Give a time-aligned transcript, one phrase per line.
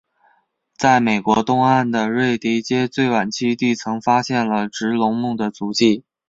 [0.75, 6.03] 在美国东岸的瑞提阶最晚期地层发现了植龙目的足迹。